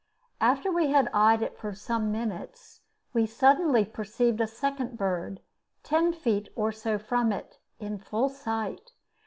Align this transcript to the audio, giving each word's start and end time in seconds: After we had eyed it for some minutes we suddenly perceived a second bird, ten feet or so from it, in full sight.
After 0.39 0.71
we 0.71 0.87
had 0.89 1.11
eyed 1.13 1.43
it 1.43 1.55
for 1.59 1.75
some 1.75 2.11
minutes 2.11 2.81
we 3.13 3.27
suddenly 3.27 3.85
perceived 3.85 4.41
a 4.41 4.47
second 4.47 4.97
bird, 4.97 5.41
ten 5.83 6.11
feet 6.11 6.49
or 6.55 6.71
so 6.71 6.97
from 6.97 7.31
it, 7.31 7.59
in 7.79 7.99
full 7.99 8.27
sight. 8.27 8.93